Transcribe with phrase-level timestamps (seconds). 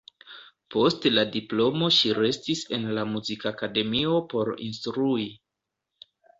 [0.75, 5.31] Post la diplomo ŝi restis en la Muzikakademio por instrui.